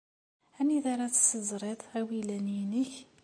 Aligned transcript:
Anida 0.59 0.87
ara 0.93 1.03
ad 1.07 1.13
tessezriṭ 1.13 1.81
awilan-inek. 1.99 2.93